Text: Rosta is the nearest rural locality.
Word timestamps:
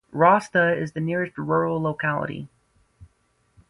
Rosta 0.11 0.75
is 0.75 0.93
the 0.93 0.99
nearest 0.99 1.37
rural 1.37 1.79
locality. 1.79 2.47